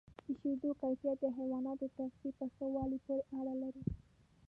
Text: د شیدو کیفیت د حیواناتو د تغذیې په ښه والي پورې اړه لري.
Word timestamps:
د 0.25 0.27
شیدو 0.39 0.69
کیفیت 0.81 1.17
د 1.21 1.25
حیواناتو 1.37 1.85
د 1.89 1.93
تغذیې 1.95 2.29
په 2.37 2.45
ښه 2.53 2.65
والي 2.75 2.97
پورې 3.05 3.21
اړه 3.39 3.53
لري. 3.63 3.83